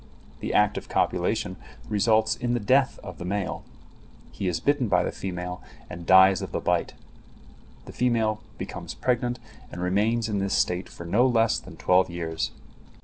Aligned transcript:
The 0.39 0.51
act 0.51 0.79
of 0.79 0.89
copulation 0.89 1.57
results 1.87 2.35
in 2.35 2.55
the 2.55 2.59
death 2.59 2.97
of 3.03 3.19
the 3.19 3.23
male. 3.23 3.63
He 4.31 4.47
is 4.47 4.59
bitten 4.59 4.87
by 4.87 5.03
the 5.03 5.11
female 5.11 5.61
and 5.91 6.07
dies 6.07 6.41
of 6.41 6.51
the 6.51 6.59
bite. 6.59 6.95
The 7.85 7.91
female 7.93 8.41
becomes 8.57 8.95
pregnant 8.95 9.37
and 9.71 9.79
remains 9.79 10.27
in 10.27 10.39
this 10.39 10.55
state 10.55 10.89
for 10.89 11.05
no 11.05 11.27
less 11.27 11.59
than 11.59 11.77
twelve 11.77 12.09
years. 12.09 12.49